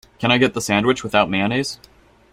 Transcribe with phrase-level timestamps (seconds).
[0.17, 1.77] Can I get the sandwich without mayonnaise?